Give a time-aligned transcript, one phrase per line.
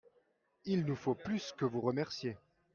[0.65, 2.35] Il nous faut plus que vous remercier.